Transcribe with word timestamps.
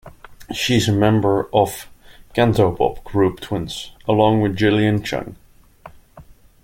She 0.51 0.77
is 0.77 0.89
a 0.89 0.93
member 0.93 1.47
of 1.53 1.87
Cantopop 2.33 3.03
group 3.03 3.39
Twins, 3.39 3.91
along 4.07 4.41
with 4.41 4.55
Gillian 4.55 5.03
Chung. 5.03 5.35